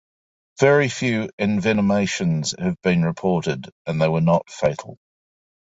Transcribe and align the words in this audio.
Very 0.59 0.89
few 0.89 1.29
envenomations 1.37 2.57
have 2.59 2.81
been 2.81 3.05
reported 3.05 3.69
and 3.85 4.01
they 4.01 4.09
were 4.09 4.19
not 4.19 4.49
fatal. 4.49 4.97